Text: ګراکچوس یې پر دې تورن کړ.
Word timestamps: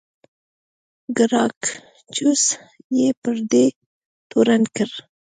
ګراکچوس 1.17 2.43
یې 2.97 3.09
پر 3.21 3.35
دې 3.51 3.65
تورن 4.29 4.63
کړ. 4.75 4.89